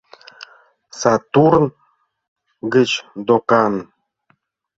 —Сатурн 0.99 1.65
гыч 2.73 2.91
докан. 3.27 3.73